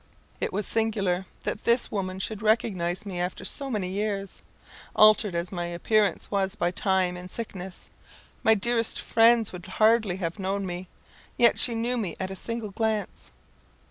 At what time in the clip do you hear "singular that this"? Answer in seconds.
0.65-1.91